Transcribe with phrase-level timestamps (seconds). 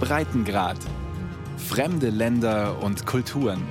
[0.00, 0.78] Breitengrad.
[1.56, 3.62] Fremde Länder und Kulturen.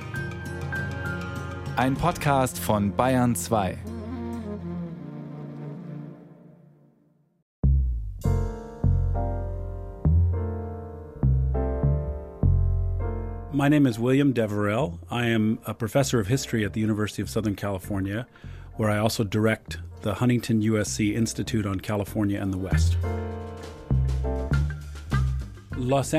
[1.76, 3.78] Ein Podcast von Bayern 2.
[13.52, 15.00] My name is William Deverell.
[15.10, 18.26] I am a professor of history at the University of Southern California,
[18.76, 22.96] where I also direct the Huntington USC Institute on California and the West.
[25.80, 26.12] Los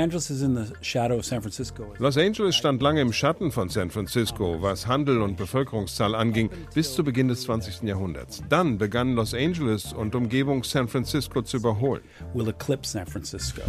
[2.18, 7.04] Angeles stand lange im Schatten von San Francisco, was Handel und Bevölkerungszahl anging, bis zu
[7.04, 7.84] Beginn des 20.
[7.84, 8.42] Jahrhunderts.
[8.48, 12.04] Dann begann Los Angeles und Umgebung San Francisco zu überholen.
[12.34, 13.62] Will eclipse San Francisco.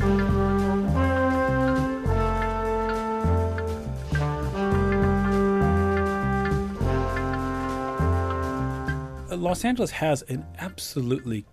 [9.36, 11.44] Los Angeles has an absolutely.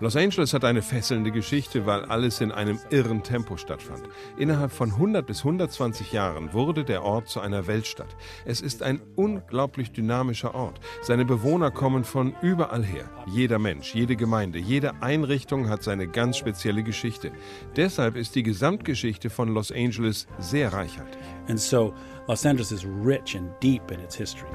[0.00, 4.02] Los Angeles hat eine fesselnde Geschichte, weil alles in einem irren Tempo stattfand.
[4.36, 8.16] Innerhalb von 100 bis 120 Jahren wurde der Ort zu einer Weltstadt.
[8.44, 10.80] Es ist ein unglaublich dynamischer Ort.
[11.02, 13.08] Seine Bewohner kommen von überall her.
[13.26, 17.32] Jeder Mensch, jede Gemeinde, jede Einrichtung hat seine ganz spezielle Geschichte.
[17.76, 21.20] Deshalb ist die Gesamtgeschichte von Los Angeles sehr reichhaltig.
[21.48, 21.94] And so
[22.28, 24.50] Los Angeles is rich and deep in its history.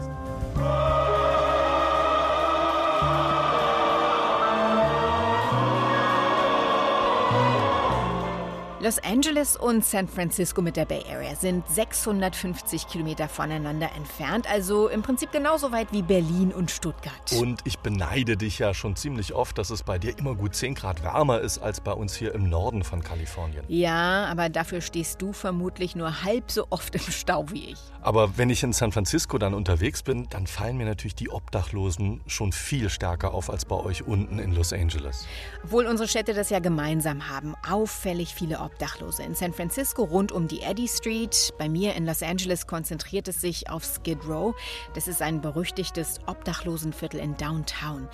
[8.84, 14.88] Los Angeles und San Francisco mit der Bay Area sind 650 Kilometer voneinander entfernt, also
[14.88, 17.32] im Prinzip genauso weit wie Berlin und Stuttgart.
[17.40, 20.74] Und ich beneide dich ja schon ziemlich oft, dass es bei dir immer gut 10
[20.74, 23.64] Grad wärmer ist als bei uns hier im Norden von Kalifornien.
[23.68, 27.80] Ja, aber dafür stehst du vermutlich nur halb so oft im Stau wie ich.
[28.02, 32.22] Aber wenn ich in San Francisco dann unterwegs bin, dann fallen mir natürlich die Obdachlosen
[32.26, 35.28] schon viel stärker auf als bei euch unten in Los Angeles.
[35.64, 38.71] Obwohl unsere Städte das ja gemeinsam haben, auffällig viele Obdachlose.
[38.72, 39.24] Obdachlose.
[39.24, 41.54] In San Francisco rund um die Eddy Street.
[41.58, 44.56] Bei mir in Los Angeles konzentriert es sich auf Skid Row.
[44.94, 48.08] Das ist ein berüchtigtes Obdachlosenviertel in Downtown.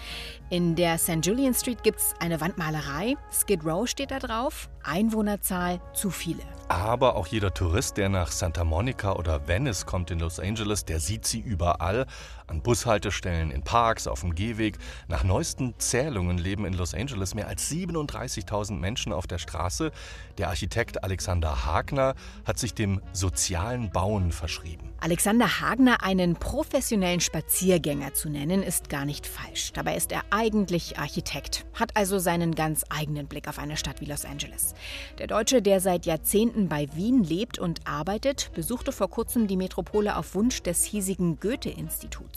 [0.50, 1.20] In der St.
[1.26, 3.16] Julian Street gibt es eine Wandmalerei.
[3.32, 4.70] Skid Row steht da drauf.
[4.84, 6.42] Einwohnerzahl zu viele.
[6.70, 11.00] Aber auch jeder Tourist, der nach Santa Monica oder Venice kommt in Los Angeles, der
[11.00, 12.06] sieht sie überall.
[12.48, 14.78] An Bushaltestellen, in Parks, auf dem Gehweg.
[15.08, 19.92] Nach neuesten Zählungen leben in Los Angeles mehr als 37.000 Menschen auf der Straße.
[20.38, 22.16] Der Architekt Alexander Hagner
[22.46, 24.88] hat sich dem sozialen Bauen verschrieben.
[25.00, 29.72] Alexander Hagner einen professionellen Spaziergänger zu nennen, ist gar nicht falsch.
[29.74, 34.06] Dabei ist er eigentlich Architekt, hat also seinen ganz eigenen Blick auf eine Stadt wie
[34.06, 34.74] Los Angeles.
[35.20, 40.16] Der Deutsche, der seit Jahrzehnten bei Wien lebt und arbeitet, besuchte vor kurzem die Metropole
[40.16, 42.37] auf Wunsch des hiesigen Goethe-Instituts.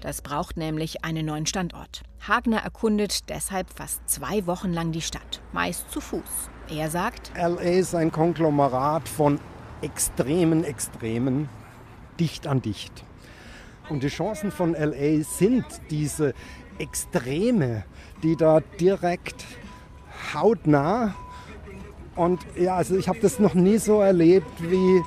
[0.00, 2.02] Das braucht nämlich einen neuen Standort.
[2.26, 6.50] Hagner erkundet deshalb fast zwei Wochen lang die Stadt, meist zu Fuß.
[6.68, 9.40] Er sagt, LA ist ein Konglomerat von
[9.82, 11.48] extremen Extremen,
[12.18, 13.04] dicht an dicht.
[13.88, 16.34] Und die Chancen von LA sind diese
[16.78, 17.84] Extreme,
[18.22, 19.44] die da direkt
[20.32, 21.14] hautnah
[22.16, 25.02] und ja, also ich habe das noch nie so erlebt, wie,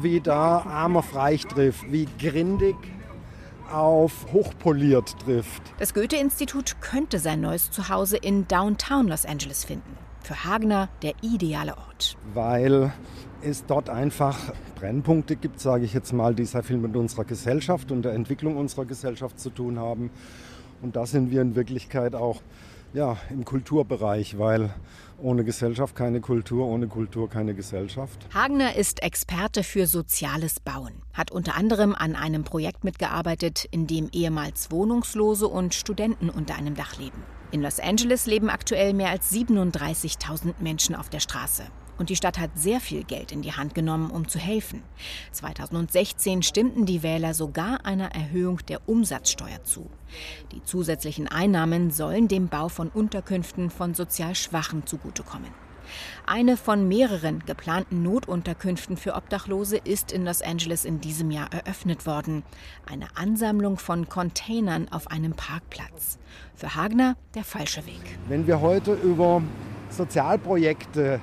[0.00, 2.76] wie da arm auf reich trifft, wie grindig
[3.72, 5.62] auf hochpoliert trifft.
[5.78, 9.96] Das Goethe-Institut könnte sein neues Zuhause in Downtown Los Angeles finden.
[10.22, 12.16] Für Hagner der ideale Ort.
[12.34, 12.92] Weil
[13.42, 17.90] es dort einfach Brennpunkte gibt, sage ich jetzt mal, die sehr viel mit unserer Gesellschaft
[17.90, 20.10] und der Entwicklung unserer Gesellschaft zu tun haben.
[20.82, 22.42] Und da sind wir in Wirklichkeit auch
[22.92, 24.74] ja, im Kulturbereich, weil
[25.18, 28.26] ohne Gesellschaft keine Kultur, ohne Kultur keine Gesellschaft.
[28.32, 34.08] Hagner ist Experte für soziales Bauen, hat unter anderem an einem Projekt mitgearbeitet, in dem
[34.12, 37.22] ehemals Wohnungslose und Studenten unter einem Dach leben.
[37.52, 41.64] In Los Angeles leben aktuell mehr als 37.000 Menschen auf der Straße.
[42.00, 44.82] Und die Stadt hat sehr viel Geld in die Hand genommen, um zu helfen.
[45.32, 49.90] 2016 stimmten die Wähler sogar einer Erhöhung der Umsatzsteuer zu.
[50.50, 55.50] Die zusätzlichen Einnahmen sollen dem Bau von Unterkünften von sozial Schwachen zugutekommen.
[56.24, 62.06] Eine von mehreren geplanten Notunterkünften für Obdachlose ist in Los Angeles in diesem Jahr eröffnet
[62.06, 62.44] worden.
[62.90, 66.18] Eine Ansammlung von Containern auf einem Parkplatz.
[66.54, 68.00] Für Hagner der falsche Weg.
[68.26, 69.42] Wenn wir heute über
[69.90, 71.20] Sozialprojekte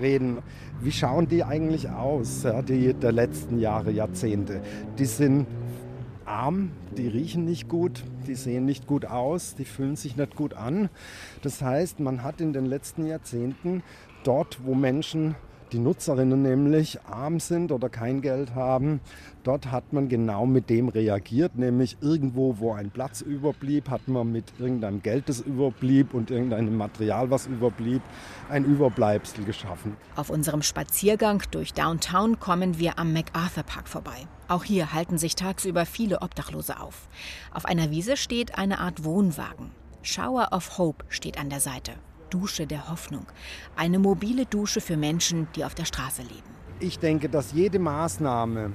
[0.00, 0.38] reden.
[0.80, 4.60] Wie schauen die eigentlich aus, ja, die der letzten Jahre, Jahrzehnte?
[4.98, 5.46] Die sind
[6.24, 10.54] arm, die riechen nicht gut, die sehen nicht gut aus, die fühlen sich nicht gut
[10.54, 10.88] an.
[11.42, 13.82] Das heißt, man hat in den letzten Jahrzehnten
[14.24, 15.34] dort, wo Menschen
[15.72, 19.00] die Nutzerinnen nämlich arm sind oder kein Geld haben.
[19.42, 24.30] Dort hat man genau mit dem reagiert, nämlich irgendwo, wo ein Platz überblieb, hat man
[24.30, 28.02] mit irgendeinem Geld, das überblieb und irgendeinem Material, was überblieb,
[28.48, 29.96] ein Überbleibsel geschaffen.
[30.16, 34.26] Auf unserem Spaziergang durch Downtown kommen wir am MacArthur Park vorbei.
[34.48, 37.08] Auch hier halten sich tagsüber viele Obdachlose auf.
[37.52, 39.70] Auf einer Wiese steht eine Art Wohnwagen.
[40.02, 41.92] Shower of Hope steht an der Seite.
[42.30, 43.26] Dusche der Hoffnung.
[43.76, 46.50] Eine mobile Dusche für Menschen, die auf der Straße leben.
[46.78, 48.72] Ich denke, dass jede Maßnahme,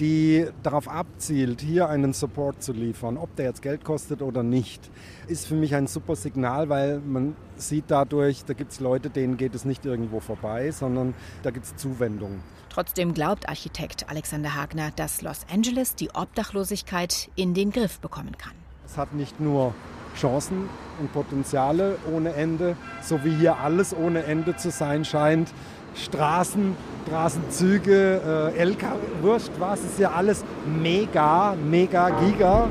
[0.00, 4.90] die darauf abzielt, hier einen Support zu liefern, ob der jetzt Geld kostet oder nicht,
[5.28, 9.36] ist für mich ein super Signal, weil man sieht dadurch, da gibt es Leute, denen
[9.36, 12.40] geht es nicht irgendwo vorbei, sondern da gibt es Zuwendung.
[12.68, 18.54] Trotzdem glaubt Architekt Alexander Hagner, dass Los Angeles die Obdachlosigkeit in den Griff bekommen kann.
[18.84, 19.72] Es hat nicht nur
[20.14, 20.68] Chancen
[21.00, 25.52] und Potenziale ohne Ende, so wie hier alles ohne Ende zu sein scheint.
[25.94, 26.76] Straßen,
[27.06, 28.84] Straßenzüge, äh, LK,
[29.22, 32.68] wurscht was, ist ja alles mega, mega, giga.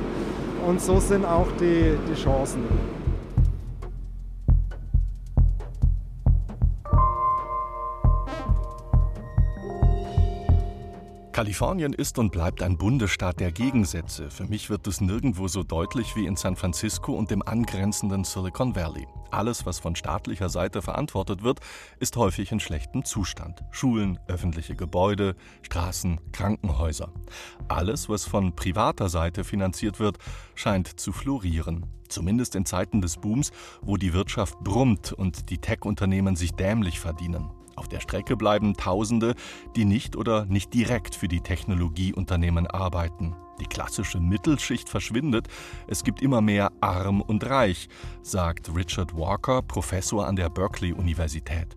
[0.66, 2.64] Und so sind auch die, die Chancen.
[11.34, 14.30] Kalifornien ist und bleibt ein Bundesstaat der Gegensätze.
[14.30, 18.76] Für mich wird es nirgendwo so deutlich wie in San Francisco und dem angrenzenden Silicon
[18.76, 19.08] Valley.
[19.32, 21.60] Alles, was von staatlicher Seite verantwortet wird,
[22.00, 23.64] ist häufig in schlechtem Zustand.
[23.72, 27.12] Schulen, öffentliche Gebäude, Straßen, Krankenhäuser.
[27.68, 30.20] Alles, was von privater Seite finanziert wird,
[30.54, 31.88] scheint zu florieren.
[32.10, 33.52] Zumindest in Zeiten des Booms,
[33.82, 37.50] wo die Wirtschaft brummt und die Tech-Unternehmen sich dämlich verdienen.
[37.76, 39.36] Auf der Strecke bleiben Tausende,
[39.76, 43.36] die nicht oder nicht direkt für die Technologieunternehmen arbeiten.
[43.60, 45.48] Die klassische Mittelschicht verschwindet,
[45.88, 47.88] es gibt immer mehr Arm und Reich,
[48.24, 51.68] sagt Richard Walker, Professor an der Berkeley-Universität.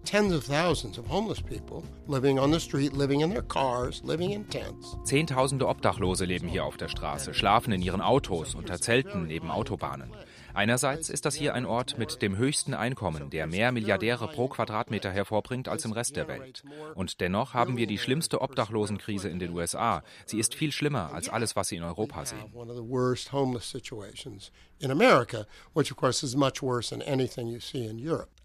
[5.05, 10.11] Zehntausende Obdachlose leben hier auf der Straße, schlafen in ihren Autos, unter Zelten neben Autobahnen.
[10.57, 15.11] Einerseits ist das hier ein Ort mit dem höchsten Einkommen, der mehr Milliardäre pro Quadratmeter
[15.11, 16.65] hervorbringt als im Rest der Welt.
[16.95, 20.03] Und dennoch haben wir die schlimmste Obdachlosenkrise in den USA.
[20.25, 22.43] Sie ist viel schlimmer als alles, was Sie in Europa sehen.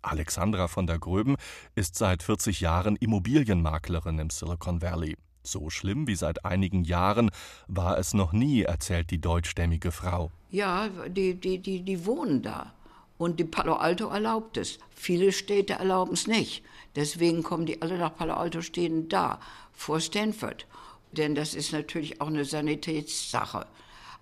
[0.02, 1.38] Alexandra von der Gröben
[1.76, 5.16] ist seit 40 Jahren Immobilienmaklerin im Silicon Valley.
[5.44, 7.32] So schlimm wie seit einigen Jahren
[7.68, 10.32] war es noch nie, erzählt die deutschstämmige Frau.
[10.52, 12.74] Ja, die, die, die, die wohnen da.
[13.18, 14.80] Und die Palo Alto erlaubt es.
[14.96, 16.64] Viele Städte erlauben es nicht.
[16.96, 19.40] Deswegen kommen die alle nach Palo Alto, stehen da,
[19.74, 20.66] vor Stanford.
[21.12, 23.66] Denn das ist natürlich auch eine Sanitätssache.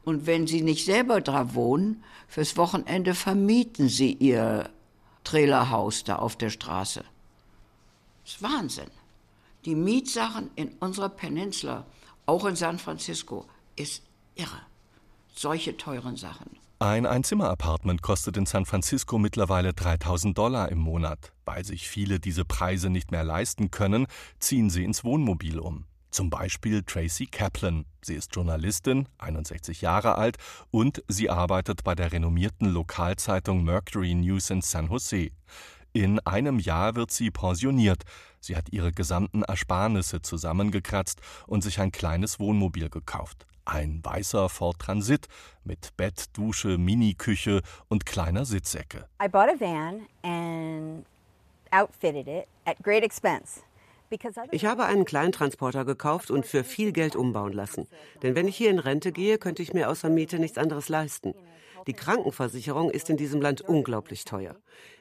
[0.03, 4.69] Und wenn sie nicht selber da wohnen, fürs Wochenende vermieten sie ihr
[5.23, 7.03] Trailerhaus da auf der Straße.
[8.23, 8.89] Das ist Wahnsinn.
[9.65, 11.85] Die Mietsachen in unserer Peninsula,
[12.25, 13.45] auch in San Francisco,
[13.75, 14.03] ist
[14.35, 14.61] irre.
[15.35, 16.57] Solche teuren Sachen.
[16.79, 21.33] Ein Einzimmer-Apartment kostet in San Francisco mittlerweile 3000 Dollar im Monat.
[21.43, 24.07] Weil sich viele diese Preise nicht mehr leisten können,
[24.39, 25.85] ziehen sie ins Wohnmobil um.
[26.09, 27.85] Zum Beispiel Tracy Kaplan.
[28.01, 30.37] Sie ist Journalistin, 61 Jahre alt
[30.71, 35.31] und sie arbeitet bei der renommierten Lokalzeitung Mercury News in San Jose.
[35.93, 38.03] In einem Jahr wird sie pensioniert.
[38.39, 43.47] Sie hat ihre gesamten Ersparnisse zusammengekratzt und sich ein kleines Wohnmobil gekauft.
[43.65, 45.27] Ein weißer Ford Transit
[45.63, 49.07] mit Bett, Dusche, Miniküche und kleiner Sitzecke.
[49.23, 51.05] I bought a van and
[51.71, 53.61] outfitted it at great expense.
[54.51, 57.87] Ich habe einen Kleintransporter gekauft und für viel Geld umbauen lassen.
[58.23, 61.35] Denn wenn ich hier in Rente gehe, könnte ich mir außer Miete nichts anderes leisten.
[61.87, 64.55] Die Krankenversicherung ist in diesem Land unglaublich teuer.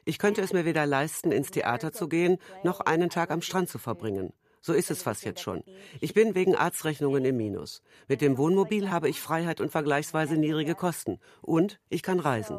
[0.04, 3.68] Ich könnte es mir weder leisten, ins Theater zu gehen, noch einen Tag am Strand
[3.68, 4.32] zu verbringen.
[4.60, 5.62] So ist es fast jetzt schon.
[6.00, 7.82] Ich bin wegen Arztrechnungen im Minus.
[8.08, 11.20] Mit dem Wohnmobil habe ich Freiheit und vergleichsweise niedrige Kosten.
[11.42, 12.58] Und ich kann reisen.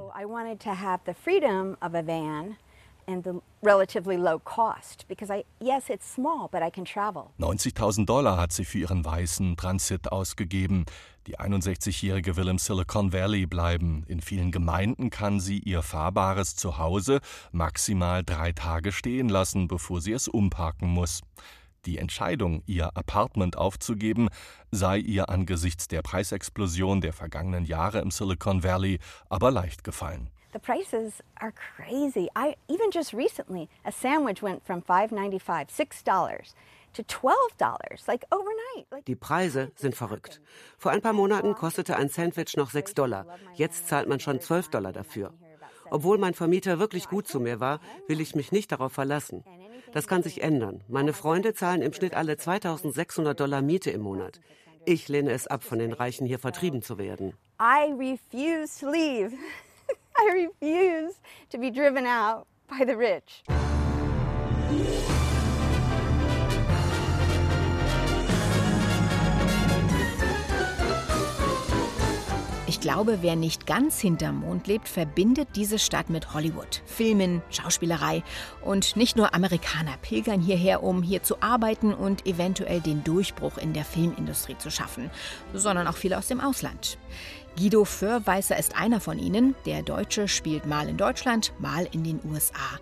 [7.39, 10.85] 90.000 Dollar hat sie für ihren weißen Transit ausgegeben.
[11.25, 14.03] Die 61-Jährige will im Silicon Valley bleiben.
[14.07, 17.19] In vielen Gemeinden kann sie ihr fahrbares Zuhause
[17.51, 21.21] maximal drei Tage stehen lassen, bevor sie es umparken muss.
[21.85, 24.29] Die Entscheidung, ihr Apartment aufzugeben,
[24.69, 28.99] sei ihr angesichts der Preisexplosion der vergangenen Jahre im Silicon Valley
[29.29, 30.29] aber leicht gefallen.
[30.51, 32.27] The prices are crazy.
[32.35, 36.53] I even just recently a sandwich went from 5.95, $6
[39.07, 40.41] die Preise sind verrückt.
[40.77, 43.25] Vor ein paar Monaten kostete ein Sandwich noch 6 Dollar.
[43.53, 45.33] Jetzt zahlt man schon 12 Dollar dafür.
[45.91, 49.43] Obwohl mein Vermieter wirklich gut zu mir war, will ich mich nicht darauf verlassen.
[49.91, 50.83] Das kann sich ändern.
[50.87, 54.39] Meine Freunde zahlen im Schnitt alle 2600 Dollar Miete im Monat.
[54.85, 57.33] Ich lehne es ab, von den Reichen hier vertrieben zu werden.
[57.59, 59.31] I refuse to leave.
[60.19, 61.15] I refuse
[61.49, 63.43] to be driven out by the rich.
[72.67, 78.23] Ich glaube, wer nicht ganz hinterm Mond lebt, verbindet diese Stadt mit Hollywood, Filmen, Schauspielerei.
[78.61, 83.73] Und nicht nur Amerikaner pilgern hierher, um hier zu arbeiten und eventuell den Durchbruch in
[83.73, 85.09] der Filmindustrie zu schaffen,
[85.53, 86.97] sondern auch viele aus dem Ausland.
[87.57, 89.55] Guido Förweißer ist einer von ihnen.
[89.65, 92.79] Der Deutsche spielt mal in Deutschland, mal in den USA.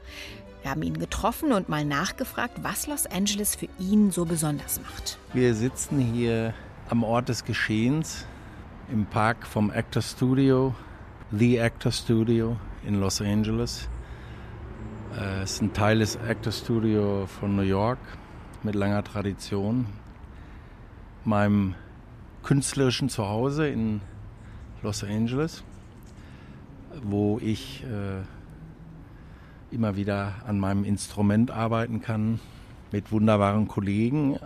[0.62, 5.18] Wir haben ihn getroffen und mal nachgefragt, was Los Angeles für ihn so besonders macht.
[5.34, 6.54] Wir sitzen hier
[6.90, 8.26] am Ort des Geschehens
[8.92, 10.76] im Park vom Actor Studio,
[11.32, 13.88] The Actor Studio in Los Angeles.
[15.18, 18.00] Äh, es ist ein Teil des Actor Studio von New York
[18.64, 19.88] mit langer Tradition.
[21.24, 21.76] Meinem
[22.44, 24.02] künstlerischen Zuhause in
[24.88, 25.66] Los Angeles,
[27.04, 28.24] wo ich äh,
[29.76, 32.40] immer wieder an meinem Instrument arbeiten kann,
[32.94, 34.40] mit wunderbaren Kollegen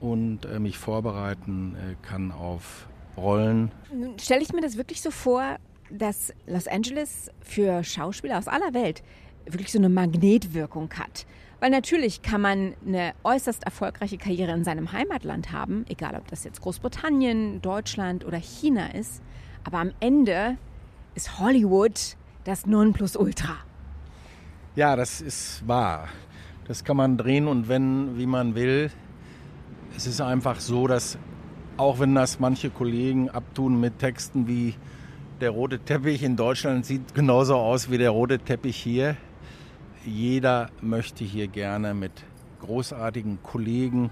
[0.00, 3.70] und äh, mich vorbereiten äh, kann auf Rollen.
[3.94, 5.58] Nun stelle ich mir das wirklich so vor,
[5.90, 9.02] dass Los Angeles für Schauspieler aus aller Welt
[9.44, 11.26] wirklich so eine Magnetwirkung hat.
[11.62, 16.42] Weil natürlich kann man eine äußerst erfolgreiche Karriere in seinem Heimatland haben, egal ob das
[16.42, 19.22] jetzt Großbritannien, Deutschland oder China ist.
[19.62, 20.56] Aber am Ende
[21.14, 23.58] ist Hollywood das Nonplusultra.
[24.74, 26.08] Ja, das ist wahr.
[26.66, 28.90] Das kann man drehen und wenden, wie man will.
[29.96, 31.16] Es ist einfach so, dass
[31.76, 34.74] auch wenn das manche Kollegen abtun mit Texten wie
[35.40, 39.16] der rote Teppich in Deutschland sieht genauso aus wie der rote Teppich hier.
[40.04, 42.12] Jeder möchte hier gerne mit
[42.60, 44.10] großartigen Kollegen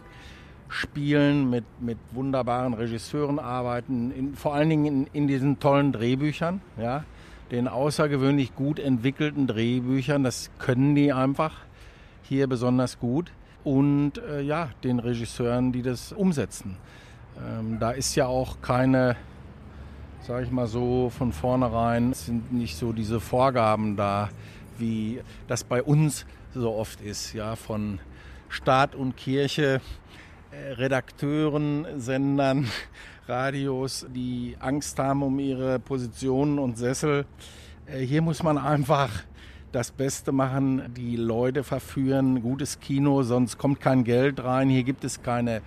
[0.69, 6.61] spielen, mit, mit wunderbaren Regisseuren arbeiten, in, vor allen Dingen in, in diesen tollen Drehbüchern,
[6.81, 7.05] ja,
[7.51, 10.23] den außergewöhnlich gut entwickelten Drehbüchern.
[10.23, 11.53] Das können die einfach
[12.23, 13.33] hier besonders gut.
[13.65, 16.77] Und äh, ja, den Regisseuren, die das umsetzen.
[17.37, 19.17] Ähm, da ist ja auch keine,
[20.23, 24.31] sage ich mal so, von vornherein sind nicht so diese Vorgaben da,
[24.81, 28.01] wie das bei uns so oft ist, ja, von
[28.49, 29.81] Staat und Kirche,
[30.51, 32.69] äh, Redakteuren, Sendern,
[33.29, 37.27] Radios, die Angst haben um ihre Positionen und Sessel.
[37.87, 39.11] Äh, hier muss man einfach
[39.73, 44.69] das Beste machen, die Leute verführen, gutes Kino, sonst kommt kein Geld rein.
[44.69, 45.63] Hier gibt es keine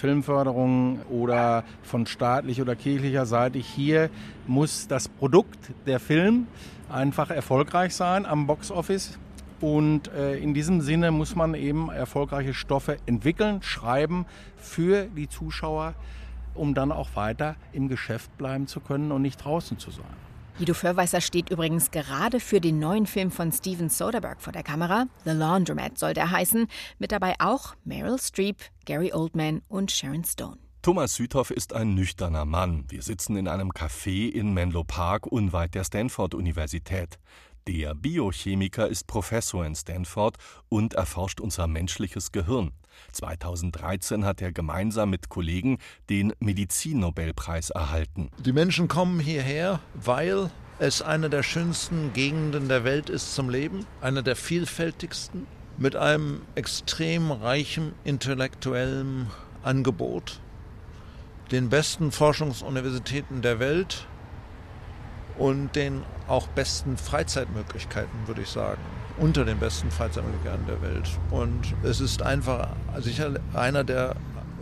[0.00, 3.58] Filmförderung oder von staatlich oder kirchlicher Seite.
[3.58, 4.08] Hier
[4.46, 6.46] muss das Produkt, der Film,
[6.88, 9.18] einfach erfolgreich sein am Boxoffice.
[9.60, 14.24] Und äh, in diesem Sinne muss man eben erfolgreiche Stoffe entwickeln, schreiben
[14.56, 15.92] für die Zuschauer,
[16.54, 20.29] um dann auch weiter im Geschäft bleiben zu können und nicht draußen zu sein.
[20.60, 25.06] Guido Förweißer steht übrigens gerade für den neuen Film von Steven Soderbergh vor der Kamera.
[25.24, 26.66] The Laundromat soll der heißen.
[26.98, 30.58] Mit dabei auch Meryl Streep, Gary Oldman und Sharon Stone.
[30.82, 32.84] Thomas Süthoff ist ein nüchterner Mann.
[32.90, 37.18] Wir sitzen in einem Café in Menlo Park unweit der Stanford-Universität.
[37.72, 42.72] Der Biochemiker ist Professor in Stanford und erforscht unser menschliches Gehirn.
[43.12, 48.28] 2013 hat er gemeinsam mit Kollegen den Medizinnobelpreis erhalten.
[48.38, 50.50] Die Menschen kommen hierher, weil
[50.80, 55.46] es eine der schönsten Gegenden der Welt ist zum Leben, eine der vielfältigsten,
[55.78, 59.28] mit einem extrem reichen intellektuellen
[59.62, 60.40] Angebot,
[61.52, 64.08] den besten Forschungsuniversitäten der Welt
[65.40, 68.80] und den auch besten Freizeitmöglichkeiten, würde ich sagen
[69.20, 71.08] unter den besten Freizeitmöglichkeiten der Welt.
[71.30, 74.16] Und es ist einfach sicher einer der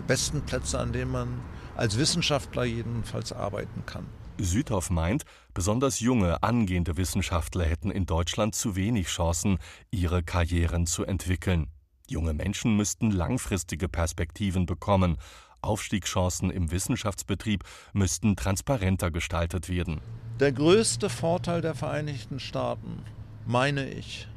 [0.07, 1.41] besten Plätze, an denen man
[1.77, 4.07] als Wissenschaftler jedenfalls arbeiten kann.
[4.39, 9.59] Südhoff meint, besonders junge, angehende Wissenschaftler hätten in Deutschland zu wenig Chancen,
[9.91, 11.69] ihre Karrieren zu entwickeln.
[12.09, 15.19] Junge Menschen müssten langfristige Perspektiven bekommen.
[15.61, 20.01] Aufstiegschancen im Wissenschaftsbetrieb müssten transparenter gestaltet werden.
[20.41, 23.03] Der größte Vorteil der Vereinigten Staaten,
[23.45, 24.29] meine ich,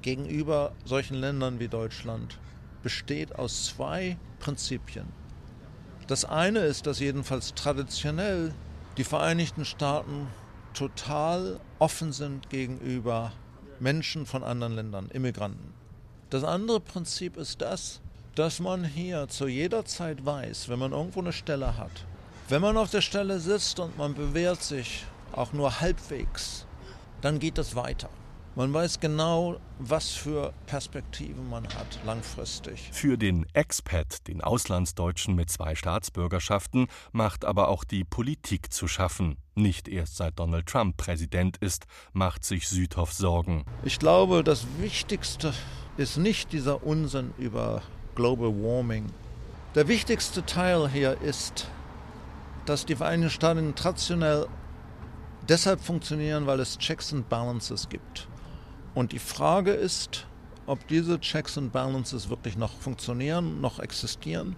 [0.00, 2.38] gegenüber solchen Ländern wie Deutschland
[2.82, 5.04] besteht aus zwei Prinzipien.
[6.06, 8.54] Das eine ist, dass jedenfalls traditionell
[8.96, 10.28] die Vereinigten Staaten
[10.72, 13.30] total offen sind gegenüber
[13.80, 15.74] Menschen von anderen Ländern, Immigranten.
[16.30, 18.00] Das andere Prinzip ist das,
[18.34, 22.06] dass man hier zu jeder Zeit weiß, wenn man irgendwo eine Stelle hat,
[22.48, 26.66] wenn man auf der Stelle sitzt und man bewährt sich auch nur halbwegs,
[27.20, 28.08] dann geht das weiter.
[28.56, 32.90] Man weiß genau, was für Perspektiven man hat langfristig.
[32.92, 39.36] Für den Expat, den Auslandsdeutschen mit zwei Staatsbürgerschaften, macht aber auch die Politik zu schaffen.
[39.54, 43.64] Nicht erst seit Donald Trump Präsident ist, macht sich Südhoff Sorgen.
[43.84, 45.54] Ich glaube, das Wichtigste
[45.96, 47.82] ist nicht dieser Unsinn über
[48.16, 49.06] Global Warming.
[49.76, 51.68] Der wichtigste Teil hier ist,
[52.66, 54.48] dass die Vereinigten Staaten traditionell
[55.50, 58.28] deshalb funktionieren, weil es Checks and Balances gibt.
[58.94, 60.26] Und die Frage ist,
[60.66, 64.56] ob diese Checks and Balances wirklich noch funktionieren, noch existieren,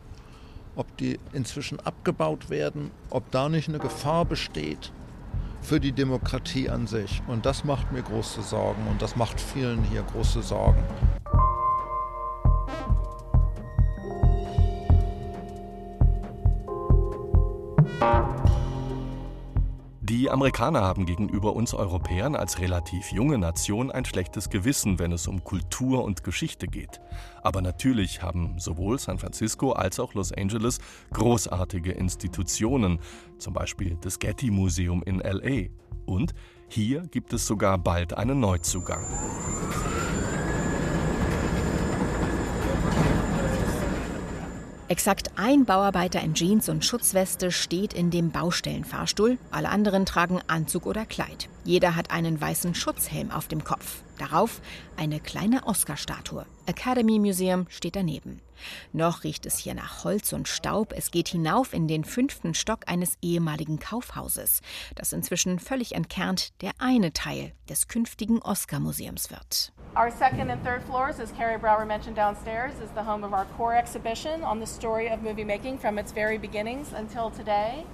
[0.76, 4.92] ob die inzwischen abgebaut werden, ob da nicht eine Gefahr besteht
[5.62, 7.22] für die Demokratie an sich.
[7.26, 10.82] Und das macht mir große Sorgen und das macht vielen hier große Sorgen.
[20.32, 25.44] Amerikaner haben gegenüber uns Europäern als relativ junge Nation ein schlechtes Gewissen, wenn es um
[25.44, 27.00] Kultur und Geschichte geht.
[27.42, 30.78] Aber natürlich haben sowohl San Francisco als auch Los Angeles
[31.12, 32.98] großartige Institutionen,
[33.36, 35.68] zum Beispiel das Getty Museum in LA.
[36.06, 36.32] Und
[36.68, 39.04] hier gibt es sogar bald einen Neuzugang.
[44.92, 49.38] Exakt ein Bauarbeiter in Jeans und Schutzweste steht in dem Baustellenfahrstuhl.
[49.50, 51.48] Alle anderen tragen Anzug oder Kleid.
[51.64, 54.02] Jeder hat einen weißen Schutzhelm auf dem Kopf.
[54.22, 54.60] Darauf
[54.96, 56.46] eine kleine Oscar-Statue.
[56.66, 58.40] Academy Museum steht daneben.
[58.92, 60.92] Noch riecht es hier nach Holz und Staub.
[60.96, 64.60] Es geht hinauf in den fünften Stock eines ehemaligen Kaufhauses,
[64.94, 69.72] das inzwischen völlig entkernt der eine Teil des künftigen Oscar-Museums wird.
[69.96, 73.46] Our second and third floors, as Carrie Brower mentioned downstairs, is the home of our
[73.56, 77.84] core exhibition on the story of movie making from its very beginnings until today.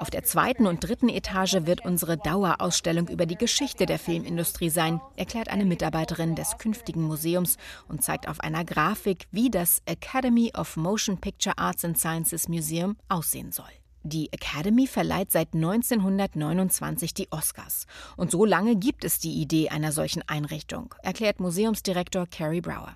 [0.00, 5.00] Auf der zweiten und dritten Etage wird unsere Dauerausstellung über die Geschichte der Filmindustrie sein,
[5.16, 7.56] erklärt eine Mitarbeiterin des künftigen Museums
[7.88, 12.96] und zeigt auf einer Grafik, wie das Academy of Motion Picture Arts and Sciences Museum
[13.08, 13.77] aussehen soll.
[14.04, 17.86] Die Academy verleiht seit 1929 die Oscars.
[18.16, 22.94] Und so lange gibt es die Idee einer solchen Einrichtung, erklärt Museumsdirektor Carrie Brower.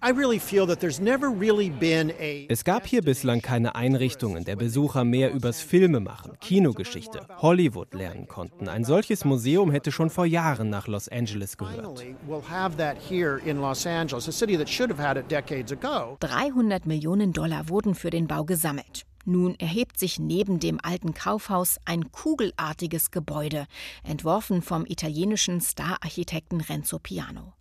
[2.48, 8.28] Es gab hier bislang keine Einrichtung, in der Besucher mehr übers Filmemachen, Kinogeschichte, Hollywood lernen
[8.28, 8.68] konnten.
[8.68, 12.04] Ein solches Museum hätte schon vor Jahren nach Los Angeles gehört.
[16.20, 19.04] 300 Millionen Dollar wurden für den Bau gesammelt.
[19.24, 23.66] Nun erhebt sich neben dem alten Kaufhaus ein kugelartiges Gebäude,
[24.02, 27.52] entworfen vom italienischen Stararchitekten Renzo Piano.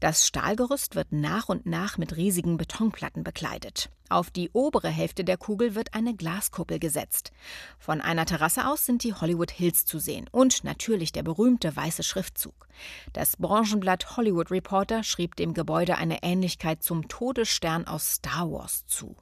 [0.00, 3.90] Das Stahlgerüst wird nach und nach mit riesigen Betonplatten bekleidet.
[4.08, 7.32] Auf die obere Hälfte der Kugel wird eine Glaskuppel gesetzt.
[7.78, 12.02] Von einer Terrasse aus sind die Hollywood Hills zu sehen und natürlich der berühmte weiße
[12.02, 12.68] Schriftzug.
[13.12, 19.16] Das Branchenblatt Hollywood Reporter schrieb dem Gebäude eine Ähnlichkeit zum Todesstern aus Star Wars zu.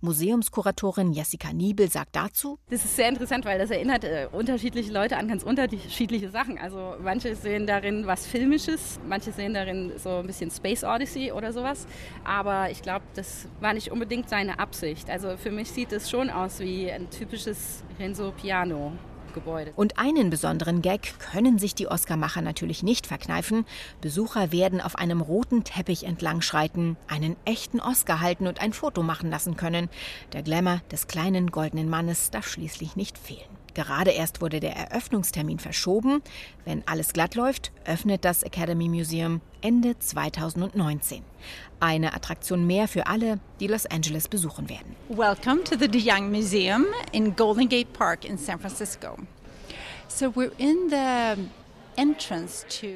[0.00, 5.16] Museumskuratorin Jessica Niebel sagt dazu: Das ist sehr interessant, weil das erinnert äh, unterschiedliche Leute
[5.16, 6.58] an ganz unterschiedliche Sachen.
[6.58, 11.52] Also manche sehen darin was Filmisches, manche sehen darin so ein bisschen Space Odyssey oder
[11.52, 11.86] sowas.
[12.24, 15.10] Aber ich glaube, das war nicht unbedingt seine Absicht.
[15.10, 18.92] Also für mich sieht es schon aus wie ein typisches Renzo Piano.
[19.32, 19.72] Gebäude.
[19.76, 23.64] Und einen besonderen Gag können sich die Oscarmacher natürlich nicht verkneifen.
[24.00, 29.30] Besucher werden auf einem roten Teppich entlangschreiten, einen echten Oscar halten und ein Foto machen
[29.30, 29.88] lassen können.
[30.32, 33.61] Der Glamour des kleinen goldenen Mannes darf schließlich nicht fehlen.
[33.74, 36.22] Gerade erst wurde der Eröffnungstermin verschoben.
[36.64, 41.22] Wenn alles glatt läuft, öffnet das Academy Museum Ende 2019.
[41.80, 44.94] Eine Attraktion mehr für alle, die Los Angeles besuchen werden.
[45.08, 49.16] Welcome to the De Young Museum in Golden Gate Park in San Francisco.
[50.08, 51.42] So we're in the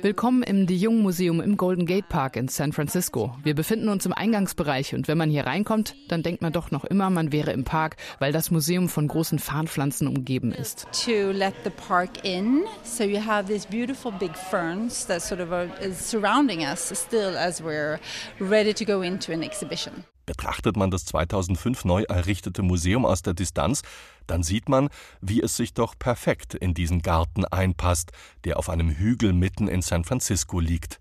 [0.00, 3.36] Willkommen im De Jong Museum im Golden Gate Park in San Francisco.
[3.42, 6.84] Wir befinden uns im Eingangsbereich und wenn man hier reinkommt, dann denkt man doch noch
[6.84, 10.86] immer, man wäre im Park, weil das Museum von großen Farnpflanzen umgeben ist.
[11.04, 15.52] To let the park in, so you have these beautiful big ferns that sort of
[15.52, 17.98] are surrounding us still as we're
[18.40, 20.04] ready to go into an exhibition.
[20.26, 23.82] Betrachtet man das 2005 neu errichtete Museum aus der Distanz,
[24.26, 24.88] dann sieht man,
[25.20, 28.10] wie es sich doch perfekt in diesen Garten einpasst,
[28.44, 31.00] der auf einem Hügel mitten in San Francisco liegt.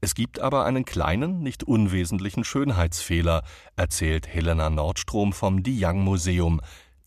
[0.00, 3.42] Es gibt aber einen kleinen, nicht unwesentlichen Schönheitsfehler,
[3.76, 6.60] erzählt Helena Nordstrom vom De Young Museum.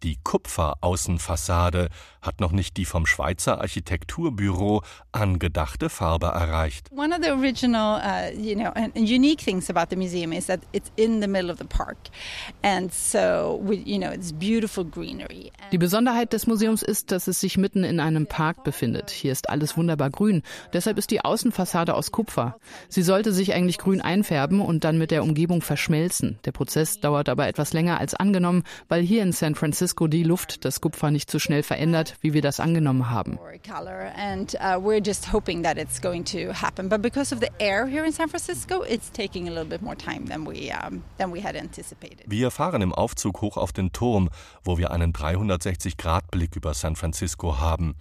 [0.06, 1.89] Die Kupferaußenfassade
[2.22, 6.91] hat noch nicht die vom Schweizer Architekturbüro angedachte Farbe erreicht.
[6.91, 10.60] One of the original, uh, you know, and, unique things about the museum is that
[10.74, 11.98] it's in the middle of the park,
[12.62, 15.52] and so we, you know, it's beautiful greenery.
[15.72, 19.10] Die Besonderheit des Museums ist, dass es sich mitten in einem Park befindet.
[19.10, 20.44] Hier ist alles wunderbar grün.
[20.72, 22.60] Deshalb ist die Außenfassade aus Kupfer.
[22.89, 26.38] Sie sollte sich eigentlich grün einfärben und dann mit der Umgebung verschmelzen.
[26.46, 30.65] Der Prozess dauert aber etwas länger als angenommen, weil hier in San Francisco die Luft
[30.65, 33.38] das Kupfer nicht so schnell verändert, wie wir das angenommen haben.
[33.38, 36.89] Uh, we're just hoping that it's going to happen.
[36.89, 39.95] But because of the air here in San Francisco, it's taking a little bit more
[39.95, 42.23] time than we, um, than we had anticipated.
[42.27, 44.29] Wir fahren im Aufzug hoch auf den Turm,
[44.63, 47.95] wo wir einen 360-Grad-Blick über San Francisco haben.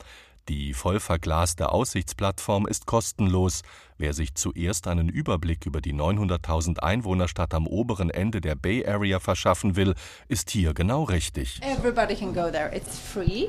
[0.51, 3.63] Die voll verglaste Aussichtsplattform ist kostenlos.
[3.97, 9.21] Wer sich zuerst einen Überblick über die 900.000 Einwohnerstadt am oberen Ende der Bay Area
[9.21, 9.95] verschaffen will,
[10.29, 11.63] ist hier genau richtig.
[11.63, 12.71] Everybody can go there.
[12.77, 13.49] It's free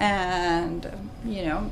[0.00, 0.86] and
[1.24, 1.70] you know,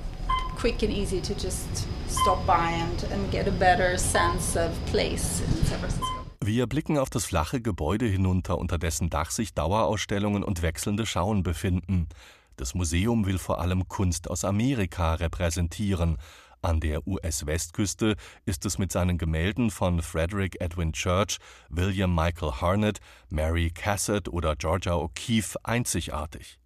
[0.58, 5.42] quick and easy to just stop by and, and get a better sense of place
[5.42, 6.06] in San Francisco.
[6.42, 11.42] Wir blicken auf das flache Gebäude hinunter, unter dessen Dach sich Dauerausstellungen und wechselnde Schauen
[11.42, 12.08] befinden.
[12.56, 16.16] Das Museum will vor allem Kunst aus Amerika repräsentieren.
[16.62, 18.16] An der US-Westküste
[18.46, 21.36] ist es mit seinen Gemälden von Frederick Edwin Church,
[21.68, 26.58] William Michael Harnett, Mary Cassatt oder Georgia O'Keeffe einzigartig.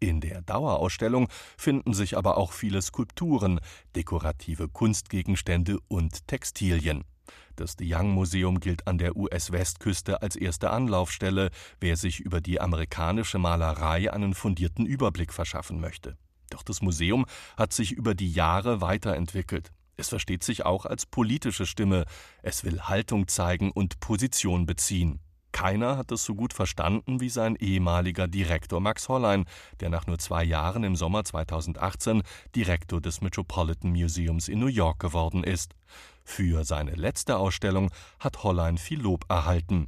[0.00, 3.60] In der Dauerausstellung finden sich aber auch viele Skulpturen,
[3.94, 7.04] dekorative Kunstgegenstände und Textilien.
[7.56, 12.60] Das De Young Museum gilt an der US-Westküste als erste Anlaufstelle, wer sich über die
[12.60, 16.18] amerikanische Malerei einen fundierten Überblick verschaffen möchte.
[16.50, 17.24] Doch das Museum
[17.56, 19.72] hat sich über die Jahre weiterentwickelt.
[19.96, 22.04] Es versteht sich auch als politische Stimme.
[22.42, 25.20] Es will Haltung zeigen und Position beziehen.
[25.52, 29.46] Keiner hat es so gut verstanden wie sein ehemaliger Direktor Max Hollein,
[29.80, 32.22] der nach nur zwei Jahren im Sommer 2018
[32.54, 35.74] Direktor des Metropolitan Museums in New York geworden ist.
[36.28, 39.86] Für seine letzte Ausstellung hat Hollein viel Lob erhalten.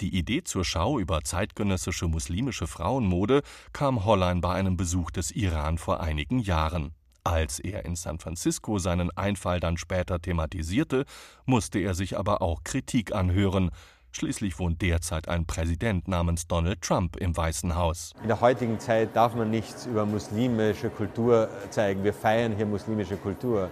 [0.00, 5.78] Die Idee zur Schau über zeitgenössische muslimische Frauenmode kam Hollein bei einem Besuch des Iran
[5.78, 6.92] vor einigen Jahren.
[7.24, 11.06] Als er in San Francisco seinen Einfall dann später thematisierte,
[11.44, 13.70] musste er sich aber auch Kritik anhören.
[14.12, 18.12] Schließlich wohnt derzeit ein Präsident namens Donald Trump im Weißen Haus.
[18.22, 22.04] In der heutigen Zeit darf man nichts über muslimische Kultur zeigen.
[22.04, 23.70] Wir feiern hier muslimische Kultur.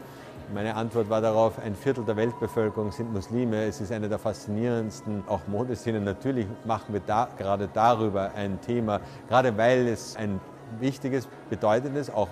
[0.54, 3.64] Meine Antwort war darauf, ein Viertel der Weltbevölkerung sind Muslime.
[3.64, 6.04] Es ist eine der faszinierendsten, auch Modeszenen.
[6.04, 10.40] Natürlich machen wir da, gerade darüber ein Thema, gerade weil es ein
[10.80, 12.28] wichtiges, bedeutendes, auch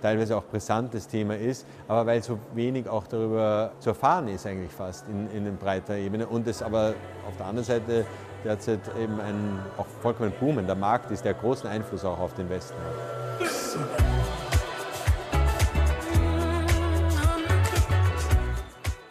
[0.00, 4.70] teilweise auch brisantes Thema ist, aber weil so wenig auch darüber zu erfahren ist eigentlich
[4.70, 6.94] fast in, in breiter Ebene und es aber
[7.26, 8.04] auf der anderen Seite
[8.44, 12.76] derzeit eben ein auch vollkommen boomender Markt ist, der großen Einfluss auch auf den Westen
[12.76, 14.25] hat.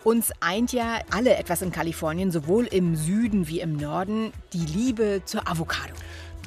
[0.06, 5.24] Uns eint ja alle etwas in Kalifornien, sowohl im Süden wie im Norden, die Liebe
[5.26, 5.96] zur Avocado.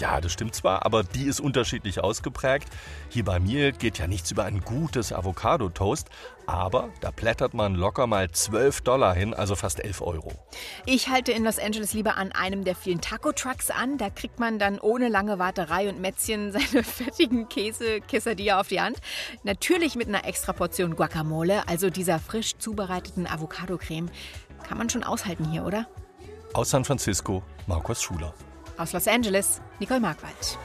[0.00, 2.68] Ja, das stimmt zwar, aber die ist unterschiedlich ausgeprägt.
[3.08, 6.08] Hier bei mir geht ja nichts über ein gutes Avocado-Toast,
[6.46, 10.32] aber da plättert man locker mal 12 Dollar hin, also fast 11 Euro.
[10.86, 13.98] Ich halte in Los Angeles lieber an einem der vielen Taco-Trucks an.
[13.98, 18.98] Da kriegt man dann ohne lange Warterei und Mätzchen seine fettigen Käse-Quesadilla auf die Hand.
[19.42, 24.10] Natürlich mit einer extra Portion Guacamole, also dieser frisch zubereiteten Avocado-Creme.
[24.62, 25.88] Kann man schon aushalten hier, oder?
[26.54, 28.32] Aus San Francisco, Markus Schuler.
[28.78, 30.56] Aus Los Angeles, Nicole Markwald.